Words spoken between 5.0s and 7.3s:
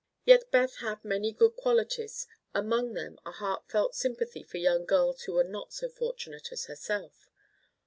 who were not so fortunate as herself.